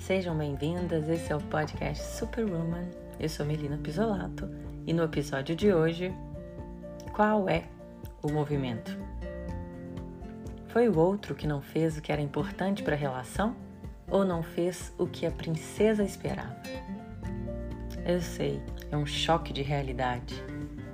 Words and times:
Sejam 0.00 0.34
bem-vindas, 0.34 1.06
esse 1.10 1.30
é 1.30 1.36
o 1.36 1.40
podcast 1.40 2.02
Superwoman. 2.02 2.88
Eu 3.20 3.28
sou 3.28 3.44
Melina 3.44 3.76
Pisolato 3.76 4.48
e 4.86 4.94
no 4.94 5.02
episódio 5.02 5.54
de 5.54 5.74
hoje, 5.74 6.10
qual 7.12 7.46
é 7.50 7.64
o 8.22 8.32
movimento? 8.32 8.98
Foi 10.68 10.88
o 10.88 10.98
outro 10.98 11.34
que 11.34 11.46
não 11.46 11.60
fez 11.60 11.98
o 11.98 12.00
que 12.00 12.10
era 12.10 12.20
importante 12.20 12.82
para 12.82 12.94
a 12.94 12.98
relação 12.98 13.54
ou 14.10 14.24
não 14.24 14.42
fez 14.42 14.92
o 14.96 15.06
que 15.06 15.26
a 15.26 15.30
princesa 15.30 16.02
esperava? 16.02 16.56
Eu 18.06 18.22
sei, 18.22 18.60
é 18.90 18.96
um 18.96 19.06
choque 19.06 19.52
de 19.52 19.60
realidade. 19.60 20.34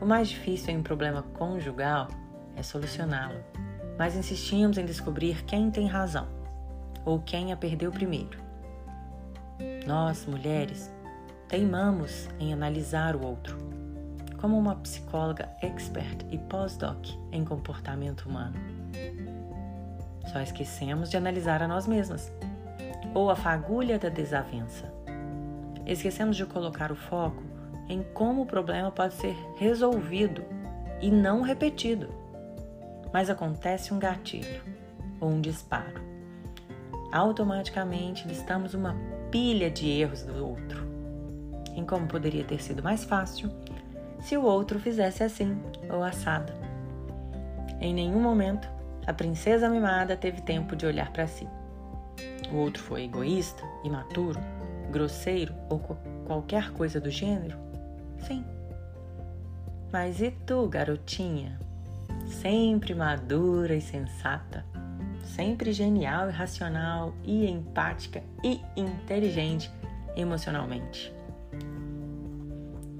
O 0.00 0.04
mais 0.04 0.28
difícil 0.28 0.70
em 0.70 0.78
um 0.78 0.82
problema 0.82 1.22
conjugal 1.22 2.08
é 2.56 2.62
solucioná-lo, 2.62 3.38
mas 3.96 4.16
insistimos 4.16 4.76
em 4.76 4.84
descobrir 4.84 5.44
quem 5.44 5.70
tem 5.70 5.86
razão 5.86 6.26
ou 7.04 7.20
quem 7.20 7.52
a 7.52 7.56
perdeu 7.56 7.92
primeiro. 7.92 8.45
Nós, 9.86 10.26
mulheres, 10.26 10.90
teimamos 11.48 12.28
em 12.38 12.52
analisar 12.52 13.14
o 13.16 13.24
outro, 13.24 13.56
como 14.40 14.58
uma 14.58 14.76
psicóloga 14.76 15.48
expert 15.62 16.26
e 16.30 16.38
pós-doc 16.38 17.06
em 17.32 17.44
comportamento 17.44 18.28
humano. 18.28 18.56
Só 20.32 20.40
esquecemos 20.40 21.08
de 21.08 21.16
analisar 21.16 21.62
a 21.62 21.68
nós 21.68 21.86
mesmas, 21.86 22.32
ou 23.14 23.30
a 23.30 23.36
fagulha 23.36 23.98
da 23.98 24.08
desavença. 24.08 24.92
Esquecemos 25.86 26.36
de 26.36 26.44
colocar 26.44 26.90
o 26.90 26.96
foco 26.96 27.42
em 27.88 28.02
como 28.02 28.42
o 28.42 28.46
problema 28.46 28.90
pode 28.90 29.14
ser 29.14 29.36
resolvido 29.56 30.44
e 31.00 31.10
não 31.10 31.42
repetido. 31.42 32.08
Mas 33.12 33.30
acontece 33.30 33.94
um 33.94 33.98
gatilho 33.98 34.62
ou 35.20 35.30
um 35.30 35.40
disparo. 35.40 36.04
Automaticamente 37.12 38.26
listamos 38.26 38.74
uma 38.74 38.96
pilha 39.30 39.70
de 39.70 39.88
erros 39.88 40.22
do 40.22 40.46
outro, 40.46 40.86
em 41.74 41.84
como 41.84 42.06
poderia 42.06 42.44
ter 42.44 42.62
sido 42.62 42.82
mais 42.82 43.04
fácil 43.04 43.50
se 44.20 44.36
o 44.36 44.42
outro 44.42 44.80
fizesse 44.80 45.22
assim 45.22 45.58
ou 45.90 46.02
assado. 46.02 46.52
Em 47.80 47.94
nenhum 47.94 48.20
momento 48.20 48.68
a 49.06 49.12
princesa 49.12 49.68
mimada 49.68 50.16
teve 50.16 50.40
tempo 50.40 50.74
de 50.74 50.86
olhar 50.86 51.12
para 51.12 51.26
si. 51.26 51.46
O 52.52 52.56
outro 52.56 52.82
foi 52.82 53.04
egoísta, 53.04 53.62
imaturo, 53.84 54.40
grosseiro 54.90 55.54
ou 55.68 55.78
qualquer 56.24 56.72
coisa 56.72 57.00
do 57.00 57.10
gênero? 57.10 57.56
Sim. 58.26 58.44
Mas 59.92 60.20
e 60.20 60.30
tu, 60.30 60.66
garotinha? 60.68 61.58
Sempre 62.26 62.94
madura 62.94 63.74
e 63.74 63.80
sensata, 63.80 64.64
sempre 65.36 65.70
genial 65.70 66.30
e 66.30 66.32
racional 66.32 67.14
e 67.22 67.46
empática 67.46 68.22
e 68.42 68.58
inteligente 68.74 69.70
emocionalmente. 70.16 71.12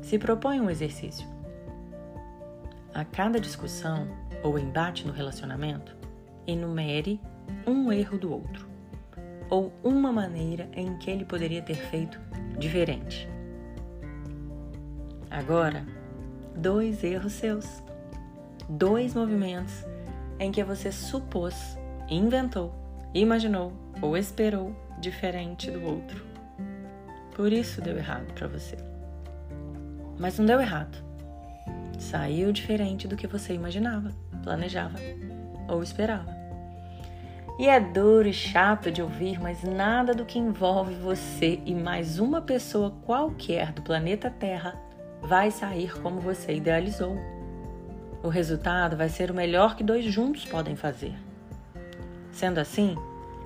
Se 0.03 0.19
propõe 0.19 0.61
um 0.61 0.69
exercício. 0.69 1.27
A 2.93 3.07
cada 3.07 3.41
discussão 3.41 4.07
ou 4.43 4.59
embate 4.59 5.07
no 5.07 5.15
relacionamento, 5.15 5.97
enumere 6.47 7.19
um 7.67 7.91
erro 7.91 8.19
do 8.19 8.31
outro 8.31 8.69
ou 9.49 9.73
uma 9.83 10.13
maneira 10.13 10.69
em 10.75 10.99
que 10.99 11.11
ele 11.11 11.25
poderia 11.25 11.63
ter 11.63 11.77
feito 11.89 12.21
diferente. 12.59 13.27
Agora, 15.31 15.87
dois 16.55 17.03
erros 17.03 17.33
seus. 17.33 17.83
Dois 18.69 19.15
movimentos 19.15 19.85
em 20.39 20.51
que 20.51 20.63
você 20.65 20.91
supôs, 20.91 21.79
inventou, 22.09 22.75
imaginou 23.15 23.73
ou 24.01 24.17
esperou 24.17 24.75
diferente 25.01 25.71
do 25.71 25.85
outro. 25.85 26.25
Por 27.35 27.53
isso 27.53 27.81
deu 27.81 27.97
errado 27.97 28.33
para 28.33 28.49
você. 28.49 28.77
Mas 30.19 30.39
não 30.39 30.47
deu 30.47 30.61
errado. 30.61 30.97
Saiu 31.99 32.53
diferente 32.53 33.07
do 33.07 33.17
que 33.17 33.27
você 33.27 33.53
imaginava, 33.53 34.11
planejava 34.43 34.99
ou 35.69 35.83
esperava. 35.83 36.35
E 37.59 37.69
é 37.69 37.81
duro 37.81 38.29
e 38.29 38.35
chato 38.35 38.91
de 38.91 39.01
ouvir, 39.01 39.41
mas 39.41 39.63
nada 39.63 40.15
do 40.15 40.27
que 40.27 40.39
envolve 40.39 40.95
você 40.95 41.59
e 41.65 41.75
mais 41.75 42.19
uma 42.19 42.43
pessoa 42.43 42.91
qualquer 43.05 43.73
do 43.73 43.81
planeta 43.81 44.31
Terra 44.31 44.79
vai 45.23 45.51
sair 45.51 45.99
como 46.03 46.21
você 46.21 46.55
idealizou. 46.55 47.17
O 48.23 48.29
resultado 48.29 48.97
vai 48.97 49.09
ser 49.09 49.31
o 49.31 49.35
melhor 49.35 49.75
que 49.75 49.83
dois 49.83 50.05
juntos 50.05 50.45
podem 50.45 50.77
fazer. 50.77 51.15
Sendo 52.37 52.59
assim, 52.59 52.95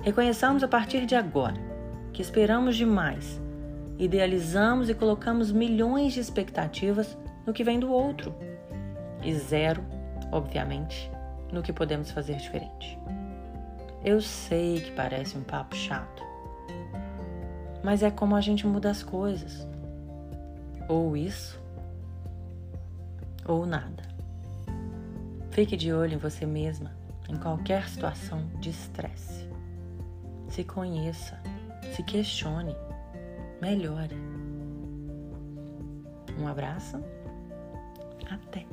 reconheçamos 0.01 0.61
a 0.63 0.67
partir 0.67 1.05
de 1.05 1.15
agora 1.15 1.55
que 2.11 2.21
esperamos 2.21 2.75
demais, 2.75 3.39
idealizamos 3.97 4.89
e 4.89 4.93
colocamos 4.93 5.49
milhões 5.49 6.11
de 6.11 6.19
expectativas 6.19 7.17
no 7.47 7.53
que 7.53 7.63
vem 7.63 7.79
do 7.79 7.89
outro 7.89 8.35
e 9.23 9.33
zero, 9.33 9.81
obviamente, 10.29 11.09
no 11.53 11.61
que 11.61 11.71
podemos 11.71 12.11
fazer 12.11 12.35
diferente. 12.35 12.99
Eu 14.03 14.19
sei 14.19 14.81
que 14.81 14.91
parece 14.91 15.37
um 15.37 15.43
papo 15.43 15.73
chato, 15.73 16.21
mas 17.81 18.03
é 18.03 18.11
como 18.11 18.35
a 18.35 18.41
gente 18.41 18.67
muda 18.67 18.91
as 18.91 19.01
coisas. 19.01 19.65
Ou 20.89 21.15
isso, 21.15 21.57
ou 23.47 23.65
nada. 23.65 24.03
Fique 25.49 25.77
de 25.77 25.93
olho 25.93 26.15
em 26.15 26.17
você 26.17 26.45
mesma 26.45 26.99
em 27.31 27.37
qualquer 27.37 27.87
situação 27.87 28.45
de 28.59 28.69
estresse. 28.69 29.49
Se 30.49 30.65
conheça, 30.65 31.41
se 31.95 32.03
questione, 32.03 32.75
melhore. 33.61 34.15
Um 36.37 36.47
abraço, 36.47 37.01
até! 38.29 38.65